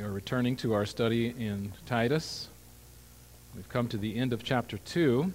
[0.00, 2.48] We are returning to our study in Titus.
[3.54, 5.30] We've come to the end of chapter 2.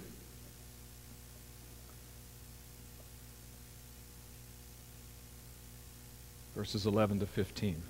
[6.56, 7.80] Verses 11 to 15.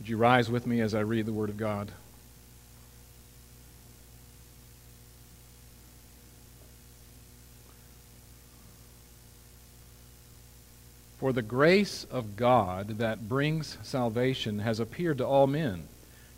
[0.00, 1.92] Would you rise with me as I read the Word of God?
[11.18, 15.88] For the grace of God that brings salvation has appeared to all men,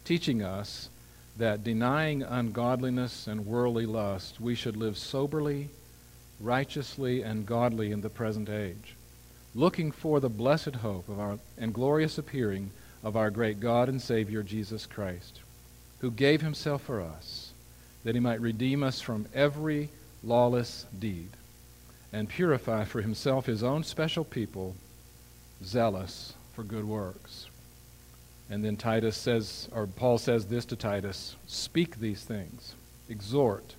[0.07, 0.89] teaching us
[1.37, 5.69] that denying ungodliness and worldly lust, we should live soberly,
[6.41, 8.95] righteously, and godly in the present age,
[9.55, 12.71] looking for the blessed hope of our and glorious appearing
[13.05, 15.41] of our great God and Savior Jesus Christ,
[15.99, 17.53] who gave himself for us,
[18.05, 19.91] that he might redeem us from every
[20.23, 21.29] lawless deed
[22.13, 24.75] and purify for himself his own special people,
[25.65, 27.47] zealous for good works.
[28.51, 32.75] And then Titus says, or Paul says this to Titus Speak these things,
[33.09, 33.77] exhort,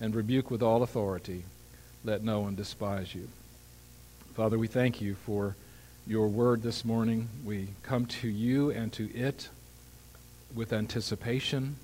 [0.00, 1.44] and rebuke with all authority.
[2.04, 3.28] Let no one despise you.
[4.34, 5.56] Father, we thank you for
[6.06, 7.28] your word this morning.
[7.44, 9.48] We come to you and to it
[10.54, 11.76] with anticipation.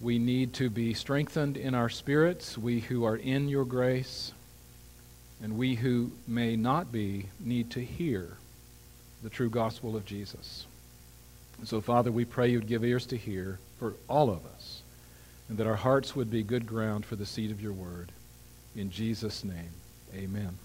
[0.00, 4.32] We need to be strengthened in our spirits, we who are in your grace.
[5.42, 8.36] And we who may not be need to hear
[9.22, 10.66] the true gospel of Jesus.
[11.58, 14.82] And so, Father, we pray you'd give ears to hear for all of us,
[15.48, 18.12] and that our hearts would be good ground for the seed of your word.
[18.76, 19.70] In Jesus' name,
[20.14, 20.58] amen.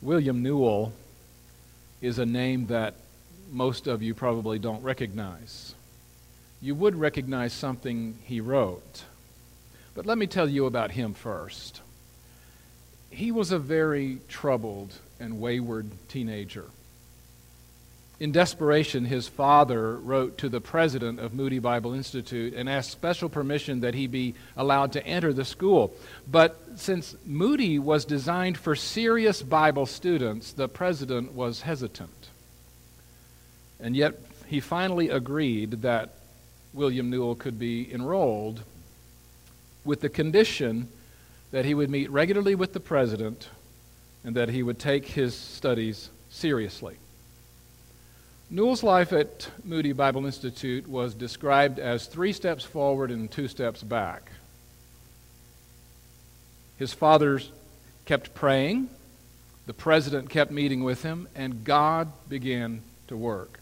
[0.00, 0.92] William Newell
[2.00, 2.94] is a name that
[3.52, 5.74] most of you probably don't recognize.
[6.60, 9.04] You would recognize something he wrote.
[9.94, 11.82] But let me tell you about him first.
[13.10, 16.64] He was a very troubled and wayward teenager.
[18.18, 23.28] In desperation, his father wrote to the president of Moody Bible Institute and asked special
[23.28, 25.92] permission that he be allowed to enter the school.
[26.30, 32.28] But since Moody was designed for serious Bible students, the president was hesitant.
[33.80, 36.14] And yet, he finally agreed that
[36.72, 38.62] William Newell could be enrolled
[39.84, 40.88] with the condition
[41.50, 43.48] that he would meet regularly with the president
[44.24, 46.96] and that he would take his studies seriously.
[48.50, 53.82] Newell's life at Moody Bible Institute was described as three steps forward and two steps
[53.82, 54.30] back.
[56.78, 57.40] His father
[58.04, 58.90] kept praying,
[59.66, 63.60] the president kept meeting with him, and God began to work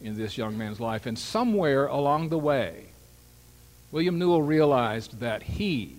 [0.00, 1.06] in this young man's life.
[1.06, 2.86] And somewhere along the way,
[3.92, 5.96] William Newell realized that he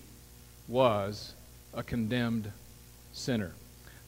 [0.66, 1.34] was
[1.74, 2.50] a condemned
[3.12, 3.52] sinner.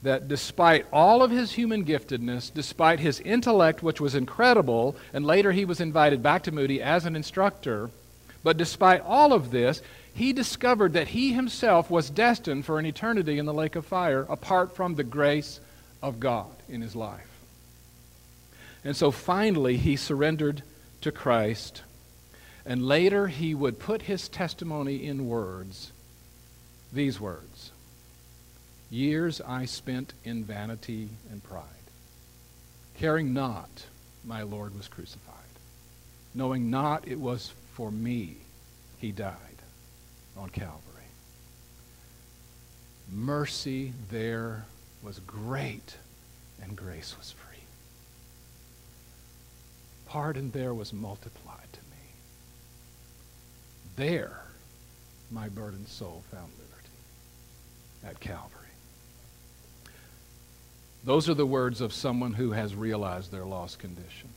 [0.01, 5.51] That despite all of his human giftedness, despite his intellect, which was incredible, and later
[5.51, 7.89] he was invited back to Moody as an instructor,
[8.43, 9.81] but despite all of this,
[10.13, 14.25] he discovered that he himself was destined for an eternity in the lake of fire
[14.29, 15.59] apart from the grace
[16.01, 17.27] of God in his life.
[18.83, 20.61] And so finally, he surrendered
[21.01, 21.81] to Christ
[22.65, 25.91] and later he would put his testimony in words
[26.91, 27.71] these words
[28.89, 31.63] Years I spent in vanity and pride,
[32.97, 33.85] caring not
[34.23, 35.33] my Lord was crucified,
[36.33, 38.37] knowing not it was for me
[38.99, 39.35] he died
[40.37, 40.81] on Calvary.
[43.11, 44.65] Mercy there
[45.03, 45.97] was great,
[46.61, 47.63] and grace was free.
[50.05, 51.44] Pardon there was multiplied
[53.95, 54.41] there,
[55.31, 56.89] my burdened soul found liberty
[58.05, 58.51] at Calvary.
[61.03, 64.29] Those are the words of someone who has realized their lost condition.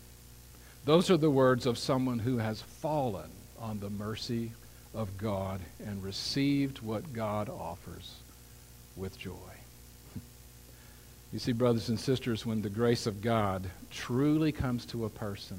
[0.84, 4.52] Those are the words of someone who has fallen on the mercy
[4.94, 8.16] of God and received what God offers
[8.96, 9.34] with joy.
[11.32, 15.58] You see, brothers and sisters, when the grace of God truly comes to a person,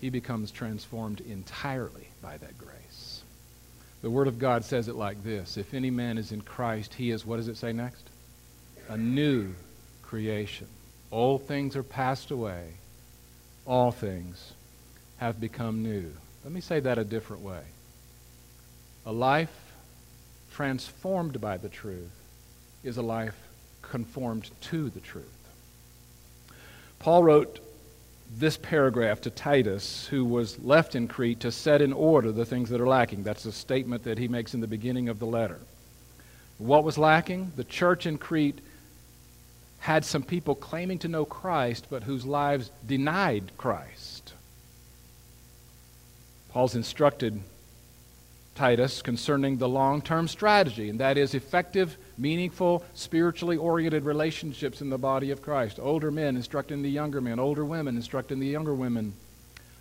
[0.00, 3.22] he becomes transformed entirely by that grace.
[4.00, 7.10] The Word of God says it like this If any man is in Christ, he
[7.10, 8.08] is, what does it say next?
[8.88, 9.54] A new
[10.02, 10.68] creation.
[11.10, 12.74] Old things are passed away,
[13.66, 14.52] all things
[15.16, 16.12] have become new.
[16.44, 17.62] Let me say that a different way.
[19.04, 19.72] A life
[20.52, 22.14] transformed by the truth
[22.84, 23.36] is a life
[23.82, 25.24] conformed to the truth.
[26.98, 27.60] Paul wrote
[28.30, 32.68] this paragraph to Titus, who was left in Crete to set in order the things
[32.70, 33.22] that are lacking.
[33.22, 35.58] That's a statement that he makes in the beginning of the letter.
[36.58, 37.52] What was lacking?
[37.56, 38.60] The church in Crete
[39.78, 44.34] had some people claiming to know Christ, but whose lives denied Christ.
[46.50, 47.40] Paul's instructed
[48.58, 54.90] Titus concerning the long term strategy, and that is effective, meaningful, spiritually oriented relationships in
[54.90, 55.78] the body of Christ.
[55.80, 59.12] Older men instructing the younger men, older women instructing the younger women,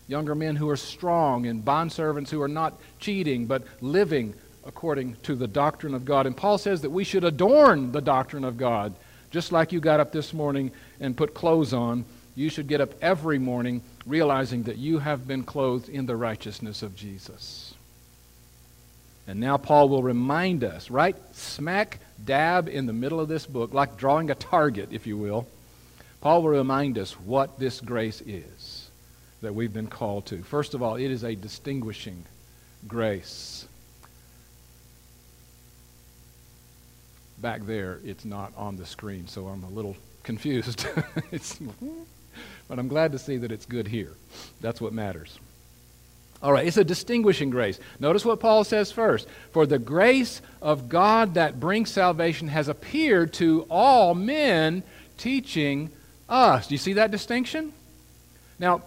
[0.07, 5.33] younger men who are strong, and bondservants who are not cheating but living according to
[5.33, 6.27] the doctrine of God.
[6.27, 8.93] And Paul says that we should adorn the doctrine of God.
[9.31, 12.91] Just like you got up this morning and put clothes on, you should get up
[13.01, 17.66] every morning realizing that you have been clothed in the righteousness of Jesus.
[19.27, 23.73] And now Paul will remind us, right smack dab in the middle of this book,
[23.73, 25.47] like drawing a target, if you will.
[26.21, 28.89] Paul will remind us what this grace is
[29.41, 30.41] that we've been called to.
[30.43, 32.25] First of all, it is a distinguishing
[32.87, 33.67] grace.
[37.39, 40.87] Back there, it's not on the screen, so I'm a little confused.
[42.67, 44.13] but I'm glad to see that it's good here.
[44.61, 45.37] That's what matters.
[46.41, 47.79] All right, it's a distinguishing grace.
[47.99, 49.27] Notice what Paul says first.
[49.51, 54.83] For the grace of God that brings salvation has appeared to all men,
[55.17, 55.89] teaching
[56.29, 56.67] us.
[56.67, 57.73] Do you see that distinction?
[58.59, 58.83] Now,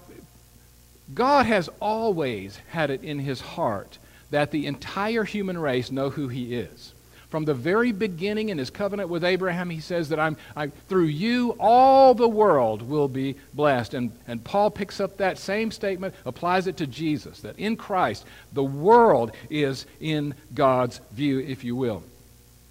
[1.13, 3.99] God has always had it in his heart
[4.31, 6.95] that the entire human race know who he is.
[7.31, 11.05] From the very beginning in his covenant with Abraham, he says that I'm, I'm, through
[11.05, 13.95] you, all the world will be blessed.
[13.95, 18.27] And, and Paul picks up that same statement, applies it to Jesus, that in Christ,
[18.53, 22.03] the world is in God's view, if you will.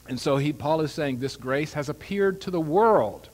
[0.10, 3.30] And so he, Paul is saying this grace has appeared to the world.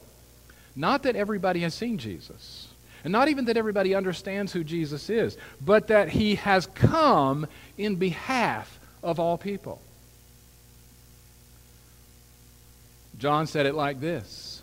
[0.76, 2.68] Not that everybody has seen Jesus,
[3.04, 7.48] and not even that everybody understands who Jesus is, but that he has come
[7.80, 9.82] in behalf of all people.
[13.26, 14.62] John said it like this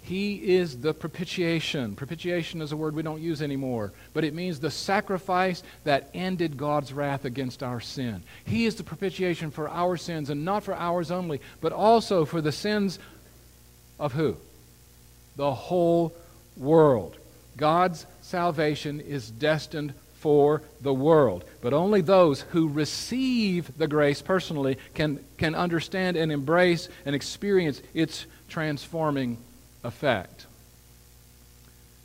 [0.00, 1.94] He is the propitiation.
[1.94, 6.56] Propitiation is a word we don't use anymore, but it means the sacrifice that ended
[6.56, 8.22] God's wrath against our sin.
[8.46, 12.40] He is the propitiation for our sins, and not for ours only, but also for
[12.40, 12.98] the sins
[13.98, 14.38] of who?
[15.36, 16.14] The whole
[16.56, 17.18] world.
[17.58, 21.44] God's salvation is destined for the world.
[21.60, 27.82] But only those who receive the grace personally can, can understand and embrace and experience
[27.92, 29.38] its transforming
[29.82, 30.46] effect.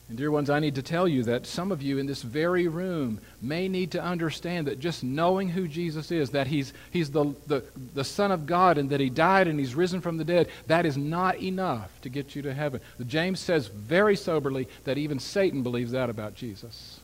[0.10, 2.68] And, dear ones, I need to tell you that some of you in this very
[2.68, 7.36] room may need to understand that just knowing who Jesus is, that He's, he's the,
[7.46, 10.48] the, the Son of God and that He died and He's risen from the dead,
[10.66, 12.82] that is not enough to get you to heaven.
[13.06, 16.97] James says very soberly that even Satan believes that about Jesus.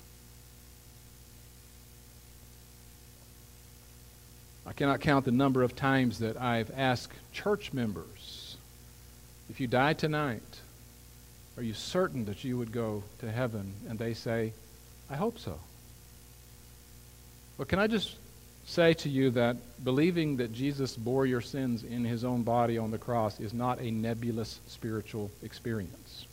[4.66, 8.58] I cannot count the number of times that I've asked church members,
[9.50, 10.42] if you die tonight,
[11.58, 13.74] are you certain that you would go to heaven?
[13.88, 14.54] And they say,
[15.10, 15.60] I hope so.
[17.58, 18.16] But can I just
[18.66, 22.92] say to you that believing that Jesus bore your sins in his own body on
[22.92, 26.26] the cross is not a nebulous spiritual experience.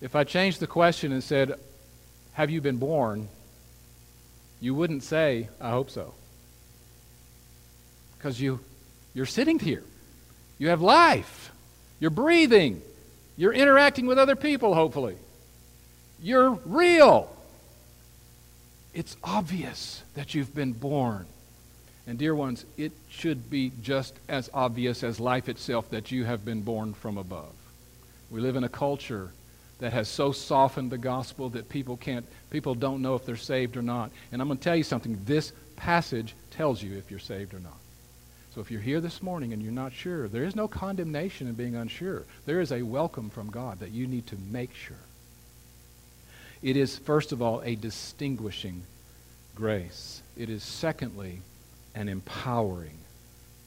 [0.00, 1.54] If I changed the question and said,
[2.32, 3.28] Have you been born?
[4.60, 6.14] you wouldn't say, I hope so
[8.22, 8.60] because you,
[9.14, 9.82] you're sitting here.
[10.56, 11.50] You have life.
[11.98, 12.80] You're breathing.
[13.36, 15.16] You're interacting with other people, hopefully.
[16.22, 17.34] You're real.
[18.94, 21.26] It's obvious that you've been born.
[22.06, 26.44] And, dear ones, it should be just as obvious as life itself that you have
[26.44, 27.52] been born from above.
[28.30, 29.32] We live in a culture
[29.80, 33.76] that has so softened the gospel that people can't people don't know if they're saved
[33.76, 34.12] or not.
[34.30, 35.18] And I'm going to tell you something.
[35.24, 37.81] This passage tells you if you're saved or not.
[38.54, 41.54] So if you're here this morning and you're not sure, there is no condemnation in
[41.54, 42.24] being unsure.
[42.44, 44.96] There is a welcome from God that you need to make sure.
[46.62, 48.82] It is, first of all, a distinguishing
[49.54, 50.22] grace.
[50.36, 51.40] It is, secondly,
[51.94, 52.98] an empowering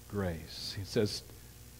[0.07, 0.77] grace.
[0.79, 1.23] It says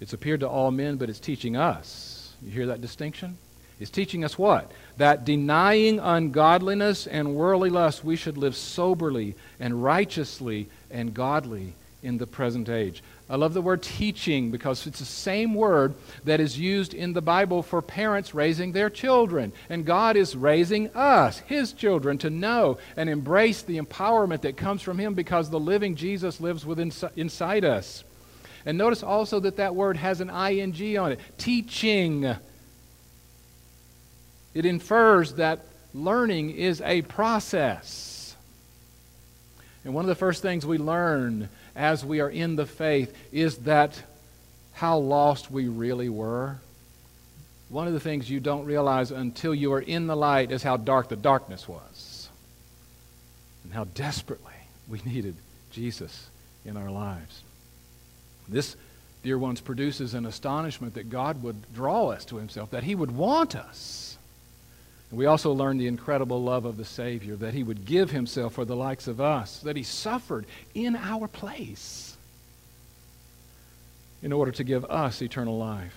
[0.02, 2.34] it's appeared to all men, but it's teaching us.
[2.42, 3.38] You hear that distinction?
[3.80, 4.72] It's teaching us what?
[4.98, 12.20] That denying ungodliness and worldly lust, we should live soberly and righteously and godly in
[12.20, 13.04] the present age.
[13.28, 15.96] I love the word teaching because it's the same word
[16.26, 19.52] that is used in the Bible for parents raising their children.
[19.68, 24.84] And God is raising us, His children, to know and embrace the empowerment that comes
[24.84, 28.04] from Him because the living Jesus lives within, inside us.
[28.66, 32.36] And notice also that that word has an ing on it teaching.
[34.54, 38.14] It infers that learning is a process.
[39.86, 43.60] And one of the first things we learn as we are in the faith is
[43.60, 44.01] that
[44.74, 46.58] how lost we really were.
[47.70, 50.77] one of the things you don't realize until you are in the light is how
[50.77, 52.30] dark the darkness was
[53.63, 54.54] and how desperately
[54.88, 55.36] we needed
[55.72, 56.30] Jesus
[56.63, 57.42] in our lives.
[58.48, 58.75] This,
[59.24, 63.12] dear ones, produces an astonishment that God would draw us to himself, that he would
[63.12, 64.14] want us.
[65.10, 68.54] And we also learn the incredible love of the Savior, that he would give himself
[68.54, 72.18] for the likes of us, that he suffered in our place
[74.22, 75.96] in order to give us eternal life.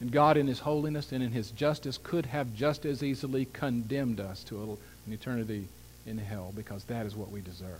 [0.00, 4.18] And God, in His holiness and in His justice, could have just as easily condemned
[4.18, 5.68] us to an eternity
[6.04, 7.78] in hell because that is what we deserved.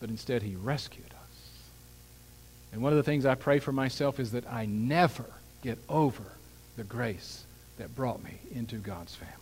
[0.00, 1.50] But instead, He rescued us.
[2.72, 5.26] And one of the things I pray for myself is that I never
[5.62, 6.24] get over
[6.78, 7.44] the grace
[7.78, 9.32] that brought me into God's family.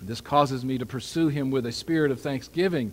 [0.00, 2.92] And this causes me to pursue Him with a spirit of thanksgiving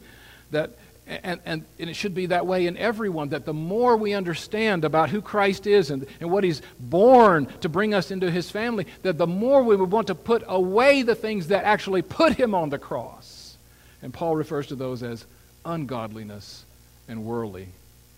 [0.51, 0.71] that
[1.07, 4.83] and, and, and, it should be that way in everyone that the more we understand
[4.83, 8.87] about who Christ is and, and what He's born to bring us into His family,
[9.03, 12.55] that the more we would want to put away the things that actually put Him
[12.55, 13.55] on the cross.
[14.01, 15.25] And Paul refers to those as
[15.63, 16.65] ungodliness
[17.07, 17.67] and worldly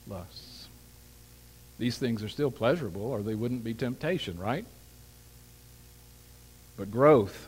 [0.08, 0.68] lusts.
[1.80, 4.66] These things are still pleasurable, or they wouldn't be temptation, right?
[6.78, 7.48] But growth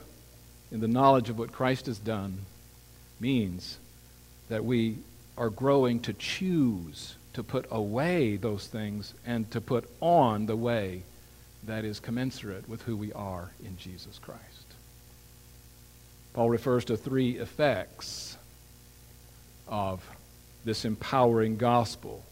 [0.72, 2.40] in the knowledge of what Christ has done
[3.20, 3.78] means
[4.50, 4.98] that we
[5.38, 11.04] are growing to choose to put away those things and to put on the way
[11.64, 14.44] that is commensurate with who we are in Jesus Christ.
[16.34, 18.38] Paul refers to three effects
[19.68, 20.04] of
[20.66, 22.24] this empowering gospel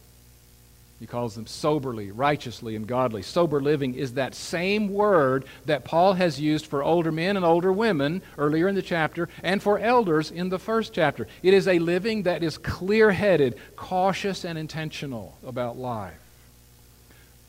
[0.99, 3.21] he calls them soberly, righteously, and godly.
[3.21, 7.71] Sober living is that same word that Paul has used for older men and older
[7.71, 11.27] women earlier in the chapter and for elders in the first chapter.
[11.43, 16.17] It is a living that is clear headed, cautious, and intentional about life.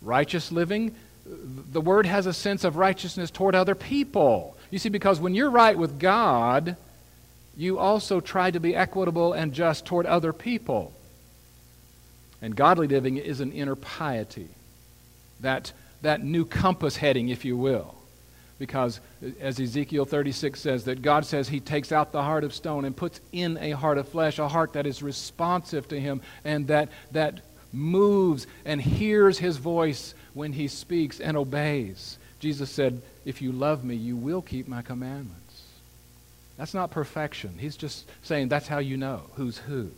[0.02, 4.58] Righteous living, the word has a sense of righteousness toward other people.
[4.70, 6.76] You see, because when you're right with God,
[7.56, 10.92] you also try to be equitable and just toward other people.
[12.40, 14.48] And godly living is an inner piety,
[15.40, 17.94] that, that new compass heading, if you will.
[18.58, 22.54] Because, uh, as Ezekiel 36 says, that God says He takes out the heart of
[22.54, 26.22] stone and puts in a heart of flesh, a heart that is responsive to Him
[26.44, 27.40] and that, that
[27.72, 32.18] moves and hears His voice when He speaks and obeys.
[32.40, 35.62] Jesus said, If you love me, you will keep my commandments.
[36.56, 37.56] That's not perfection.
[37.58, 39.90] He's just saying that's how you know who's who.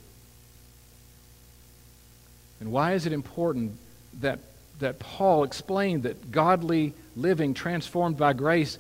[2.61, 3.73] And why is it important
[4.21, 4.39] that,
[4.79, 8.79] that Paul explained that godly living transformed by grace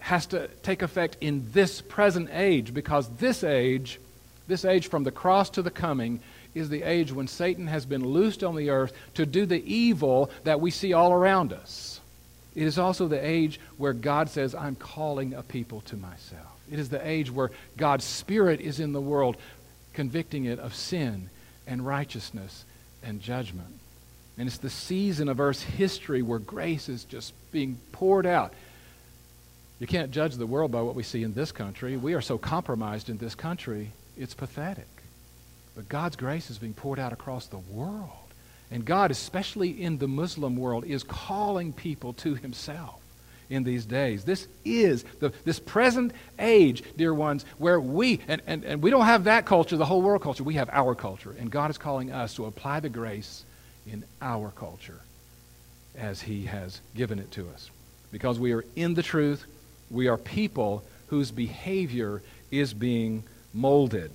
[0.00, 2.74] has to take effect in this present age?
[2.74, 4.00] Because this age,
[4.48, 6.20] this age from the cross to the coming,
[6.54, 10.30] is the age when Satan has been loosed on the earth to do the evil
[10.44, 12.00] that we see all around us.
[12.54, 16.46] It is also the age where God says, I'm calling a people to myself.
[16.72, 19.36] It is the age where God's Spirit is in the world,
[19.92, 21.28] convicting it of sin
[21.66, 22.64] and righteousness
[23.02, 23.68] and judgment.
[24.38, 28.52] And it's the season of Earth's history where grace is just being poured out.
[29.78, 31.96] You can't judge the world by what we see in this country.
[31.96, 34.88] We are so compromised in this country, it's pathetic.
[35.74, 38.10] But God's grace is being poured out across the world.
[38.70, 43.00] And God, especially in the Muslim world, is calling people to himself
[43.48, 44.24] in these days.
[44.24, 49.04] This is the, this present age, dear ones, where we, and, and, and we don't
[49.06, 50.44] have that culture, the whole world culture.
[50.44, 51.34] We have our culture.
[51.38, 53.44] And God is calling us to apply the grace
[53.86, 55.00] in our culture
[55.96, 57.70] as He has given it to us.
[58.12, 59.44] Because we are in the truth,
[59.90, 63.22] we are people whose behavior is being
[63.54, 64.10] molded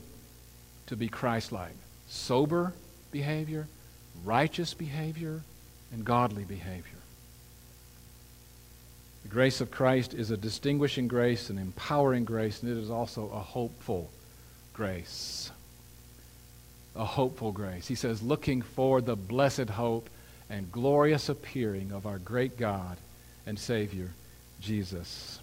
[0.88, 1.74] to be Christ like.
[2.08, 2.74] Sober
[3.12, 3.68] behavior,
[4.24, 5.42] righteous behavior,
[5.92, 7.01] and godly behavior.
[9.24, 13.30] The grace of Christ is a distinguishing grace, an empowering grace, and it is also
[13.30, 14.10] a hopeful
[14.74, 15.52] grace.
[16.96, 17.88] A hopeful grace.
[17.88, 20.10] He says, looking for the blessed hope
[20.50, 22.98] and glorious appearing of our great God
[23.46, 24.10] and Savior,
[24.60, 25.40] Jesus.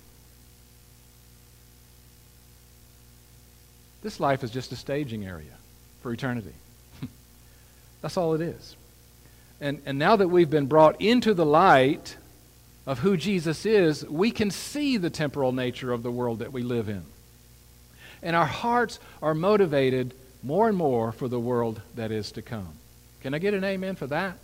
[4.02, 5.56] This life is just a staging area
[6.02, 6.54] for eternity.
[8.02, 8.76] That's all it is.
[9.60, 12.16] And, and now that we've been brought into the light,
[12.88, 16.62] of who Jesus is, we can see the temporal nature of the world that we
[16.62, 17.04] live in.
[18.22, 22.72] And our hearts are motivated more and more for the world that is to come.
[23.20, 24.38] Can I get an amen for that?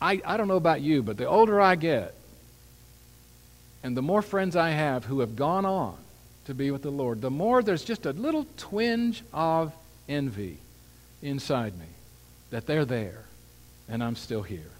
[0.00, 2.14] I, I don't know about you, but the older I get,
[3.82, 5.98] and the more friends I have who have gone on
[6.46, 9.74] to be with the Lord, the more there's just a little twinge of
[10.08, 10.56] envy
[11.20, 11.86] inside me
[12.48, 13.26] that they're there
[13.90, 14.70] and I'm still here.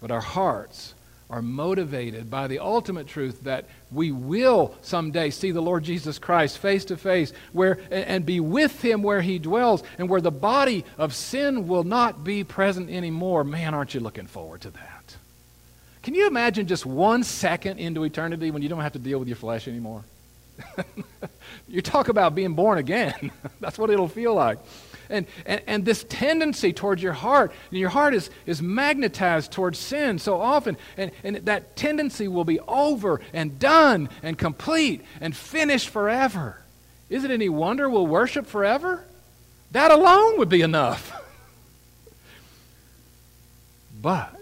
[0.00, 0.94] but our hearts
[1.30, 6.58] are motivated by the ultimate truth that we will someday see the Lord Jesus Christ
[6.58, 10.84] face to face where and be with him where he dwells and where the body
[10.96, 13.44] of sin will not be present anymore.
[13.44, 15.16] Man, aren't you looking forward to that?
[16.02, 19.28] Can you imagine just one second into eternity when you don't have to deal with
[19.28, 20.04] your flesh anymore?
[21.68, 23.30] you talk about being born again.
[23.60, 24.58] That's what it'll feel like.
[25.10, 29.78] And, and, and this tendency towards your heart, and your heart is, is magnetized towards
[29.78, 35.34] sin so often, and, and that tendency will be over and done and complete and
[35.36, 36.60] finished forever.
[37.08, 39.04] Is it any wonder we'll worship forever?
[39.72, 41.12] That alone would be enough.
[44.02, 44.37] but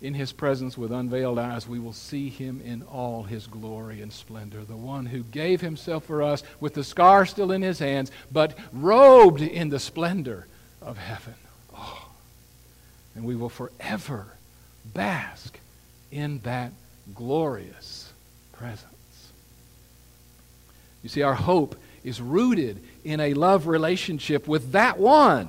[0.00, 4.12] in his presence with unveiled eyes, we will see him in all his glory and
[4.12, 4.64] splendor.
[4.64, 8.56] The one who gave himself for us with the scar still in his hands, but
[8.72, 10.46] robed in the splendor
[10.80, 11.34] of heaven.
[11.76, 12.08] Oh.
[13.16, 14.34] And we will forever
[14.94, 15.58] bask
[16.12, 16.72] in that
[17.14, 18.12] glorious
[18.52, 18.84] presence.
[21.02, 25.48] You see, our hope is rooted in a love relationship with that one.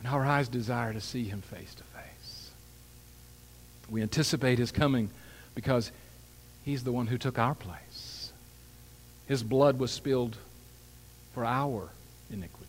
[0.00, 1.95] And our eyes desire to see him face to face.
[3.90, 5.10] We anticipate his coming
[5.54, 5.92] because
[6.64, 8.32] he's the one who took our place.
[9.26, 10.36] His blood was spilled
[11.34, 11.88] for our
[12.30, 12.66] iniquity.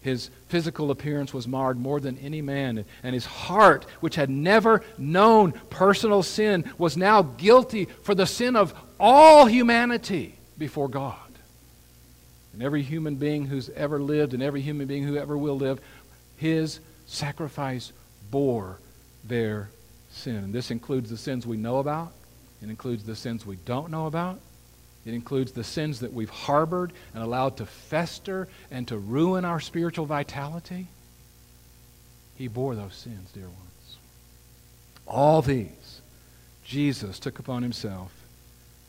[0.00, 4.82] His physical appearance was marred more than any man, and his heart, which had never
[4.98, 11.16] known personal sin, was now guilty for the sin of all humanity before God.
[12.52, 15.80] And every human being who's ever lived and every human being who ever will live,
[16.36, 17.90] his sacrifice
[18.30, 18.78] bore
[19.24, 19.70] their
[20.14, 20.36] sin.
[20.36, 22.12] And this includes the sins we know about,
[22.62, 24.40] it includes the sins we don't know about.
[25.04, 29.60] It includes the sins that we've harbored and allowed to fester and to ruin our
[29.60, 30.86] spiritual vitality.
[32.36, 33.98] He bore those sins, dear ones.
[35.06, 36.00] All these
[36.64, 38.12] Jesus took upon himself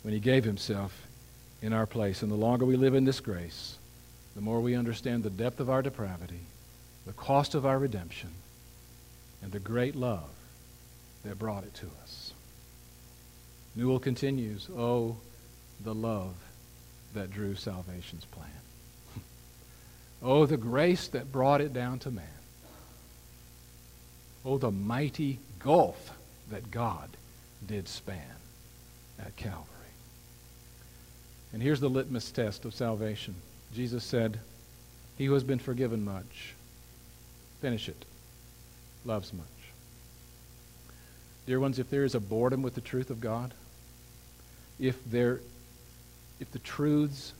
[0.04, 1.06] when he gave himself
[1.62, 2.22] in our place.
[2.22, 3.78] And the longer we live in this grace,
[4.36, 6.40] the more we understand the depth of our depravity,
[7.06, 8.30] the cost of our redemption,
[9.42, 10.30] and the great love
[11.26, 12.34] that brought it to us.
[13.76, 15.18] Newell continues, Oh,
[15.84, 16.36] the love
[17.14, 18.48] that drew salvation's plan.
[20.24, 22.26] oh, the grace that brought it down to man.
[24.46, 26.12] Oh, the mighty gulf
[26.52, 27.10] that God
[27.66, 28.22] did span
[29.20, 29.66] at Calvary.
[31.52, 33.34] And here's the litmus test of salvation.
[33.74, 34.40] Jesus said,
[35.18, 36.54] He who has been forgiven much,
[37.62, 38.06] finish it,
[39.06, 39.55] loves much.
[41.46, 43.54] Dear ones, if there is a boredom with the truth of God,
[44.80, 45.40] if there
[46.40, 47.34] if the truths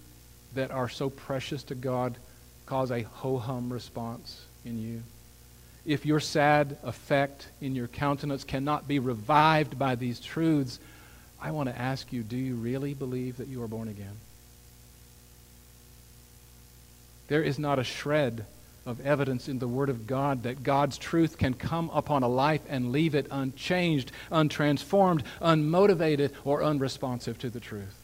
[0.54, 2.16] that are so precious to God
[2.66, 5.04] cause a ho-hum response in you,
[5.86, 10.80] if your sad effect in your countenance cannot be revived by these truths,
[11.42, 14.18] I want to ask you, do you really believe that you are born again?
[17.28, 18.46] There is not a shred
[18.86, 22.62] of evidence in the Word of God that God's truth can come upon a life
[22.70, 28.00] and leave it unchanged, untransformed, unmotivated, or unresponsive to the truth.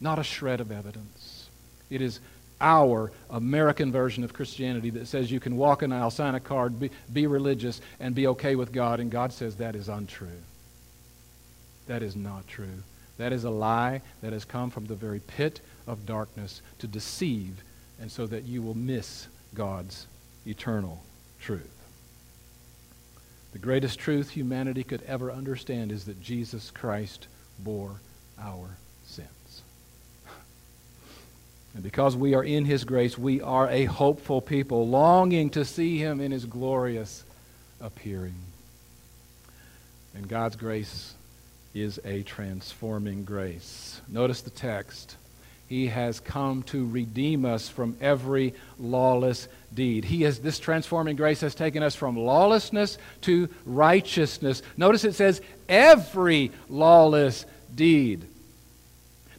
[0.00, 1.48] Not a shred of evidence.
[1.88, 2.20] It is
[2.60, 6.78] our American version of Christianity that says you can walk an aisle, sign a card,
[6.78, 10.28] be, be religious, and be okay with God, and God says that is untrue.
[11.86, 12.82] That is not true.
[13.18, 17.62] That is a lie that has come from the very pit of darkness to deceive,
[18.00, 20.06] and so that you will miss God's
[20.46, 21.02] eternal
[21.40, 21.70] truth.
[23.52, 28.00] The greatest truth humanity could ever understand is that Jesus Christ bore
[28.38, 29.62] our sins.
[31.74, 35.98] And because we are in his grace, we are a hopeful people, longing to see
[35.98, 37.24] him in his glorious
[37.80, 38.36] appearing.
[40.14, 41.14] And God's grace
[41.74, 44.00] is a transforming grace.
[44.08, 45.16] Notice the text.
[45.68, 50.04] He has come to redeem us from every lawless deed.
[50.04, 54.62] He has this transforming grace has taken us from lawlessness to righteousness.
[54.76, 58.26] Notice it says every lawless deed.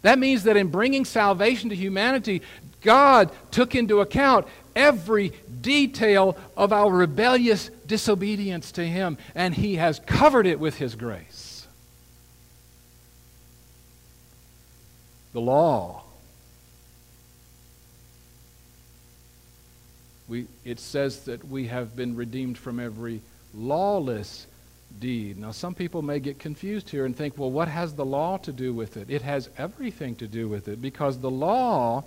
[0.01, 2.41] That means that in bringing salvation to humanity,
[2.81, 9.99] God took into account every detail of our rebellious disobedience to Him, and He has
[10.05, 11.67] covered it with His grace.
[15.33, 16.04] The law
[20.27, 23.21] We, it says that we have been redeemed from every
[23.53, 24.47] lawless
[24.99, 25.37] deed.
[25.37, 28.51] Now, some people may get confused here and think, well, what has the law to
[28.51, 29.09] do with it?
[29.09, 32.03] It has everything to do with it because the law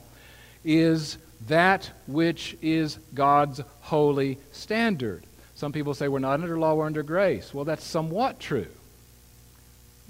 [0.65, 5.25] is that which is God's holy standard.
[5.55, 7.53] Some people say we're not under law, we're under grace.
[7.53, 8.69] Well, that's somewhat true.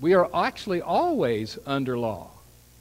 [0.01, 2.31] We are actually always under law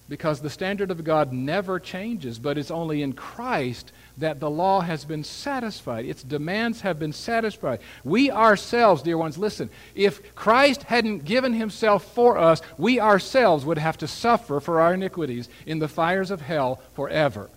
[0.07, 4.81] because the standard of God never changes, but it's only in Christ that the law
[4.81, 6.05] has been satisfied.
[6.05, 7.79] Its demands have been satisfied.
[8.03, 13.77] We ourselves, dear ones, listen, if Christ hadn't given himself for us, we ourselves would
[13.77, 17.49] have to suffer for our iniquities in the fires of hell forever.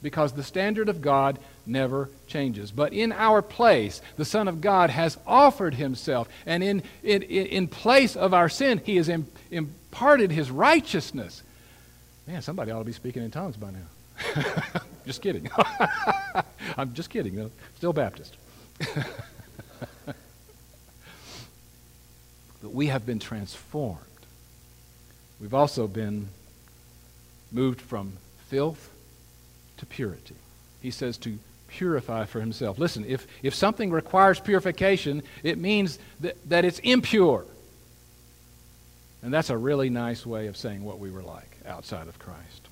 [0.00, 2.70] Because the standard of God never changes.
[2.70, 7.68] But in our place, the Son of God has offered himself, and in, in, in
[7.68, 9.10] place of our sin, he has
[9.50, 11.42] imparted his righteousness.
[12.26, 14.82] Man, somebody ought to be speaking in tongues by now.
[15.06, 15.50] just kidding.
[16.76, 17.50] I'm just kidding.
[17.76, 18.36] Still Baptist.
[20.06, 20.16] but
[22.62, 24.00] we have been transformed.
[25.40, 26.28] We've also been
[27.52, 28.14] moved from
[28.48, 28.90] filth
[29.76, 30.36] to purity.
[30.80, 31.38] He says to
[31.68, 32.78] purify for himself.
[32.78, 37.44] Listen, if, if something requires purification, it means that, that it's impure.
[39.22, 42.68] And that's a really nice way of saying what we were like outside of Christ.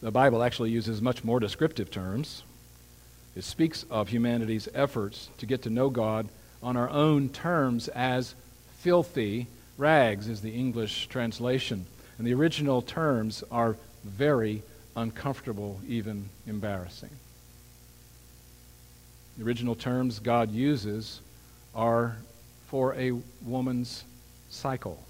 [0.00, 2.42] The Bible actually uses much more descriptive terms.
[3.36, 6.28] It speaks of humanity's efforts to get to know God
[6.62, 8.34] on our own terms as
[8.78, 11.84] filthy rags, is the English translation.
[12.16, 14.62] And the original terms are very
[14.96, 17.10] uncomfortable, even embarrassing.
[19.36, 21.20] The original terms God uses
[21.74, 22.16] are
[22.68, 24.04] for a woman's
[24.48, 25.02] cycle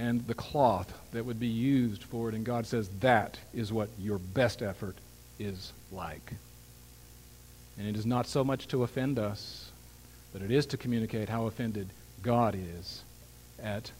[0.00, 2.34] and the cloth that would be used for it.
[2.34, 4.96] And God says that is what your best effort
[5.38, 6.32] is like.
[7.78, 9.70] And it is not so much to offend us,
[10.32, 11.88] but it is to communicate how offended
[12.22, 13.02] God is
[13.62, 13.92] at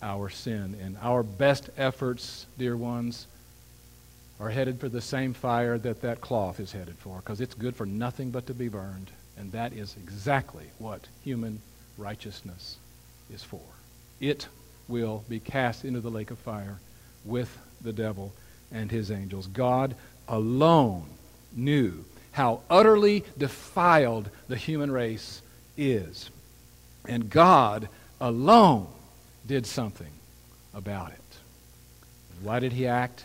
[0.00, 0.76] our sin.
[0.80, 3.26] And our best efforts, dear ones,
[4.38, 7.74] are headed for the same fire that that cloth is headed for, because it's good
[7.74, 9.10] for nothing but to be burned.
[9.36, 11.60] And that is exactly what human
[11.96, 12.76] righteousness
[13.28, 13.60] is for.
[14.20, 14.46] It
[14.88, 16.78] will be cast into the lake of fire
[17.24, 18.32] with the devil
[18.72, 19.46] and his angels.
[19.46, 19.94] God
[20.26, 21.04] alone
[21.54, 25.42] knew how utterly defiled the human race
[25.76, 26.30] is.
[27.06, 27.88] And God
[28.20, 28.86] alone
[29.46, 30.12] did something
[30.74, 31.18] about it.
[32.42, 33.24] Why did he act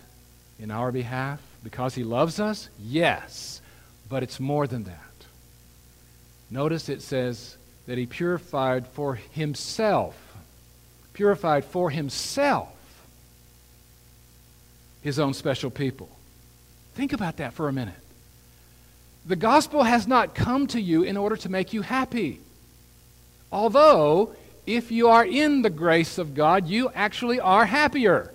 [0.59, 1.39] in our behalf?
[1.63, 2.69] Because he loves us?
[2.79, 3.61] Yes.
[4.09, 4.99] But it's more than that.
[6.49, 10.15] Notice it says that he purified for himself
[11.13, 12.69] purified for himself
[15.03, 16.09] his own special people.
[16.95, 17.93] Think about that for a minute.
[19.25, 22.39] The gospel has not come to you in order to make you happy.
[23.51, 24.33] Although,
[24.65, 28.33] if you are in the grace of God, you actually are happier.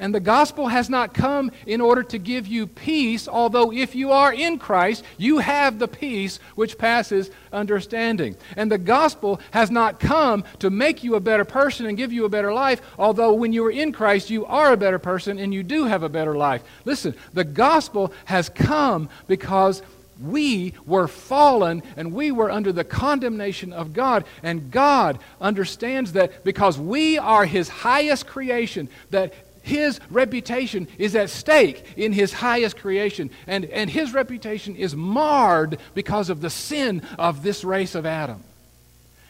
[0.00, 4.10] And the gospel has not come in order to give you peace, although if you
[4.10, 8.34] are in Christ, you have the peace which passes understanding.
[8.56, 12.24] And the gospel has not come to make you a better person and give you
[12.24, 15.54] a better life, although when you are in Christ, you are a better person and
[15.54, 16.64] you do have a better life.
[16.84, 19.80] Listen, the gospel has come because
[20.20, 24.24] we were fallen and we were under the condemnation of God.
[24.42, 31.30] And God understands that because we are His highest creation, that his reputation is at
[31.30, 33.30] stake in his highest creation.
[33.46, 38.44] And, and his reputation is marred because of the sin of this race of Adam.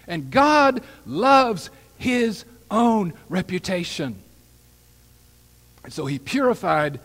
[0.09, 4.17] And God loves his own reputation.
[5.85, 6.99] And so he purified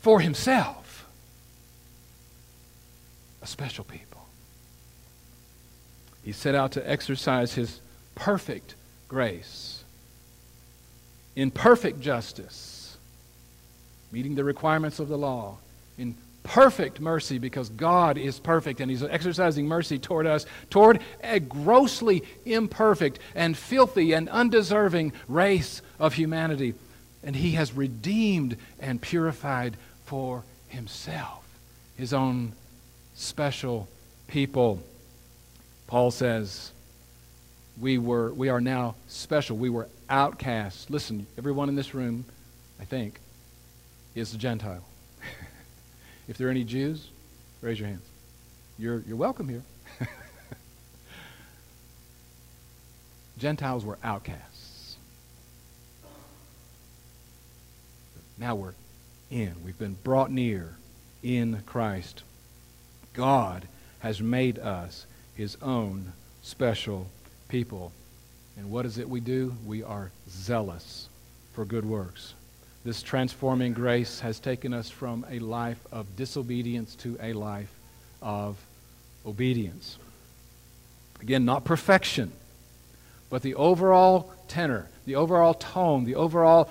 [0.00, 1.06] for himself
[3.40, 4.26] a special people.
[6.22, 7.80] He set out to exercise his
[8.14, 8.74] perfect
[9.08, 9.84] grace
[11.38, 12.96] in perfect justice,
[14.10, 15.56] meeting the requirements of the law,
[15.96, 21.38] in perfect mercy because God is perfect and He's exercising mercy toward us, toward a
[21.38, 26.74] grossly imperfect and filthy and undeserving race of humanity.
[27.22, 31.44] And He has redeemed and purified for Himself
[31.96, 32.50] His own
[33.14, 33.86] special
[34.26, 34.82] people.
[35.86, 36.72] Paul says,
[37.80, 39.56] we, were, we are now special.
[39.56, 40.90] We were outcasts.
[40.90, 42.24] Listen, everyone in this room,
[42.80, 43.20] I think,
[44.14, 44.84] is a Gentile.
[46.28, 47.08] if there are any Jews,
[47.60, 48.06] raise your hands.
[48.78, 49.62] You're, you're welcome here.
[53.38, 54.96] Gentiles were outcasts.
[58.38, 58.74] Now we're
[59.30, 59.54] in.
[59.64, 60.76] We've been brought near
[61.22, 62.22] in Christ.
[63.12, 63.66] God
[64.00, 66.12] has made us his own
[66.42, 67.08] special
[67.48, 67.92] people.
[68.56, 69.54] And what is it we do?
[69.64, 71.08] We are zealous
[71.52, 72.34] for good works.
[72.84, 77.72] This transforming grace has taken us from a life of disobedience to a life
[78.22, 78.56] of
[79.26, 79.98] obedience.
[81.20, 82.32] Again, not perfection,
[83.30, 86.70] but the overall tenor, the overall tone, the overall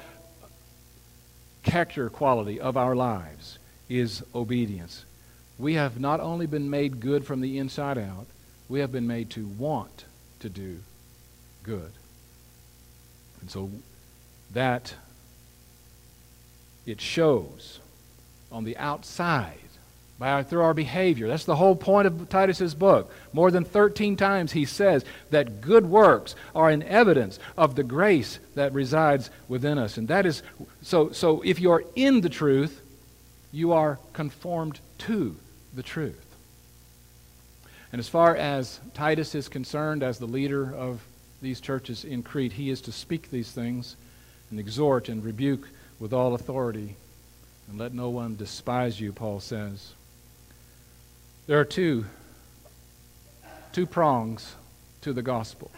[1.64, 3.60] character quality of our lives
[3.90, 5.06] is obedience.
[5.60, 8.28] We have not only been made good from the inside out,
[8.70, 10.06] we have been made to want
[10.40, 10.80] to do
[11.64, 11.92] good.
[13.42, 13.70] And so
[14.54, 14.94] that
[16.86, 17.80] it shows
[18.52, 19.58] on the outside
[20.20, 21.28] by our, through our behavior.
[21.28, 23.12] That's the whole point of Titus's book.
[23.34, 28.40] More than 13 times he says that good works are an evidence of the grace
[28.56, 29.98] that resides within us.
[29.98, 30.42] And that is
[30.82, 32.82] so so if you're in the truth,
[33.52, 35.36] you are conformed to
[35.74, 36.27] the truth.
[37.92, 41.02] And as far as Titus is concerned as the leader of
[41.42, 43.96] these churches in Crete, he is to speak these things
[44.50, 45.68] and exhort and rebuke
[46.00, 46.96] with all authority.
[47.70, 49.94] And let no one despise you, Paul says.
[51.48, 52.06] There are two,
[53.72, 54.56] two prongs
[55.02, 55.72] to the gospel.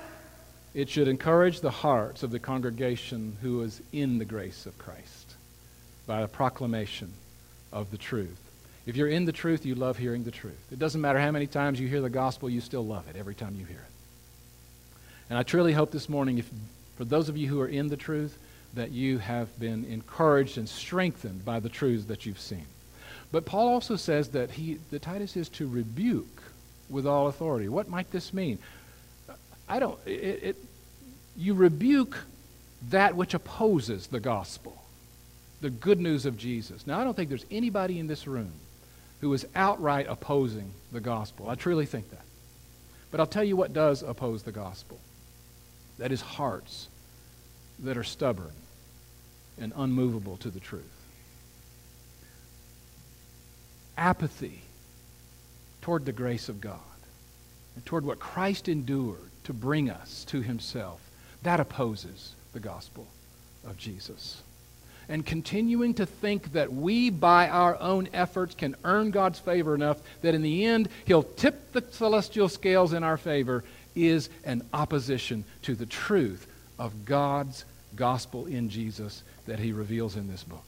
[0.73, 5.35] It should encourage the hearts of the congregation who is in the grace of Christ
[6.07, 7.13] by a proclamation
[7.71, 8.48] of the truth.
[8.85, 10.71] If you're in the truth, you love hearing the truth.
[10.71, 13.35] It doesn't matter how many times you hear the gospel, you still love it every
[13.35, 13.91] time you hear it.
[15.29, 16.49] And I truly hope this morning, if,
[16.97, 18.37] for those of you who are in the truth,
[18.73, 22.65] that you have been encouraged and strengthened by the truths that you've seen.
[23.31, 26.41] But Paul also says that he, the Titus is to rebuke
[26.89, 27.69] with all authority.
[27.69, 28.57] What might this mean?
[29.67, 29.99] I don't.
[30.05, 30.55] It, it,
[31.37, 32.17] you rebuke
[32.89, 34.81] that which opposes the gospel,
[35.61, 36.87] the good news of Jesus.
[36.87, 38.51] Now, I don't think there's anybody in this room
[39.21, 41.49] who is outright opposing the gospel.
[41.49, 42.25] I truly think that.
[43.11, 44.99] But I'll tell you what does oppose the gospel.
[45.97, 46.87] That is hearts
[47.79, 48.53] that are stubborn
[49.59, 50.99] and unmovable to the truth.
[53.99, 54.61] apathy
[55.81, 56.79] toward the grace of God
[57.75, 61.01] and toward what Christ endured to bring us to himself,
[61.43, 63.05] that opposes the gospel
[63.67, 64.41] of Jesus.
[65.09, 69.97] And continuing to think that we, by our own efforts, can earn God's favor enough
[70.21, 73.63] that in the end he'll tip the celestial scales in our favor
[73.95, 76.45] is an opposition to the truth
[76.77, 80.63] of God's gospel in Jesus that he reveals in this book.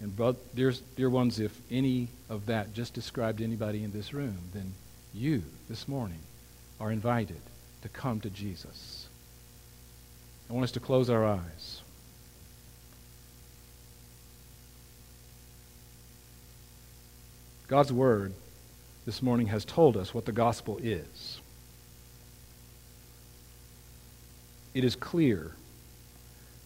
[0.00, 4.74] And dear, dear ones, if any of that just described anybody in this room, then
[5.14, 6.18] you this morning
[6.80, 7.40] are invited
[7.82, 9.06] to come to Jesus.
[10.50, 11.80] I want us to close our eyes.
[17.66, 18.34] God's Word
[19.06, 21.40] this morning has told us what the gospel is.
[24.74, 25.52] It is clear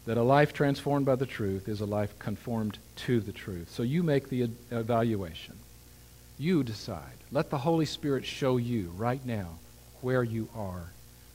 [0.06, 3.70] that a life transformed by the truth is a life conformed to the truth.
[3.70, 5.54] So you make the evaluation.
[6.38, 7.18] You decide.
[7.30, 9.58] Let the Holy Spirit show you right now
[10.00, 10.92] where you are.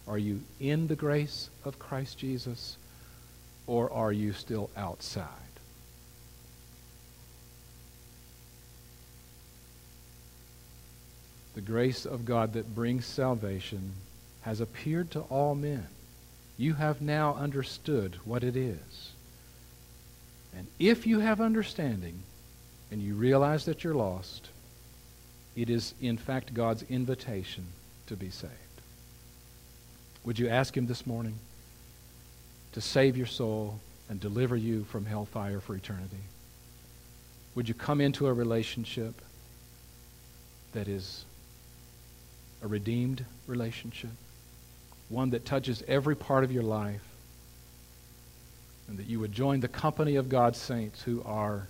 [0.07, 2.77] Are you in the grace of Christ Jesus
[3.67, 5.42] or are you still outside?
[11.55, 13.93] The grace of God that brings salvation
[14.41, 15.87] has appeared to all men
[16.57, 19.11] you have now understood what it is.
[20.55, 22.21] And if you have understanding
[22.91, 24.49] and you realize that you're lost,
[25.55, 27.65] it is in fact God's invitation
[28.07, 28.53] to be saved.
[30.23, 31.35] Would you ask Him this morning
[32.73, 36.23] to save your soul and deliver you from hellfire for eternity?
[37.55, 39.21] Would you come into a relationship
[40.73, 41.25] that is
[42.63, 44.11] a redeemed relationship?
[45.13, 47.03] one that touches every part of your life,
[48.87, 51.67] and that you would join the company of God's saints who are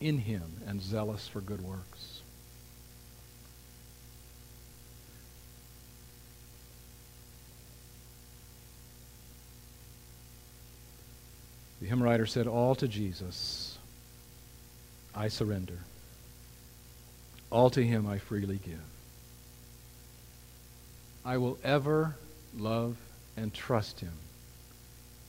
[0.00, 2.22] in Him and zealous for good works.
[11.80, 13.78] The hymn writer said, All to Jesus
[15.14, 15.78] I surrender.
[17.50, 18.80] All to Him I freely give.
[21.24, 22.16] I will ever
[22.56, 22.96] love,
[23.36, 24.12] and trust Him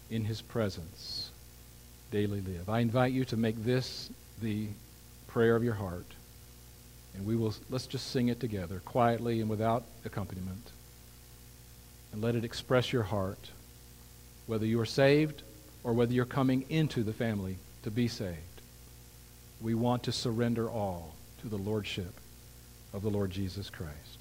[0.10, 1.30] in His presence
[2.12, 2.70] daily live.
[2.70, 4.10] I invite you to make this
[4.42, 4.68] the
[5.28, 6.06] prayer of your heart.
[7.14, 10.72] And we will, let's just sing it together, quietly and without accompaniment.
[12.12, 13.50] And let it express your heart,
[14.46, 15.44] whether you are saved
[15.84, 18.38] or whether you're coming into the family to be saved.
[19.62, 22.14] We want to surrender all to the Lordship
[22.94, 24.21] of the Lord Jesus Christ.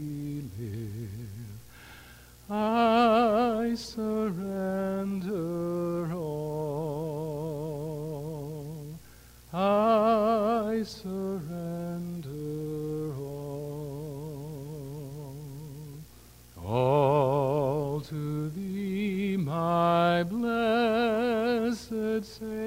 [2.53, 5.33] I surrender
[6.13, 6.99] all.
[9.53, 12.27] I surrender
[13.17, 13.77] all.
[16.61, 21.79] All to thee, my blessed
[22.25, 22.60] Savior,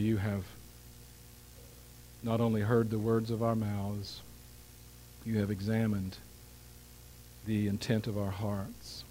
[0.00, 0.44] you have
[2.22, 4.20] not only heard the words of our mouths,
[5.24, 6.16] you have examined
[7.46, 9.04] the intent of our hearts.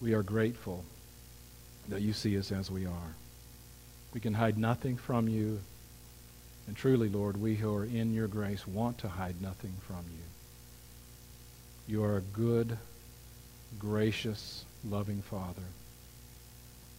[0.00, 0.84] We are grateful
[1.88, 3.14] that you see us as we are.
[4.12, 5.60] We can hide nothing from you.
[6.66, 11.94] And truly, Lord, we who are in your grace want to hide nothing from you.
[11.94, 12.76] You are a good,
[13.78, 15.62] gracious, loving Father.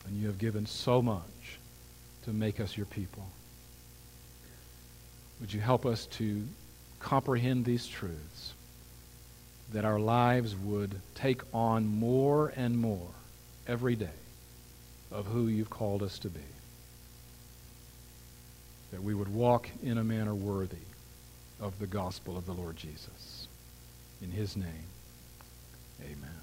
[0.08, 1.60] And you have given so much
[2.30, 3.26] to make us your people.
[5.40, 6.44] Would you help us to
[7.00, 8.54] comprehend these truths?
[9.74, 13.10] That our lives would take on more and more
[13.68, 14.08] every day
[15.12, 16.40] of who you've called us to be.
[18.92, 20.78] That we would walk in a manner worthy
[21.60, 23.48] of the gospel of the Lord Jesus.
[24.22, 24.88] In his name,
[26.02, 26.39] amen.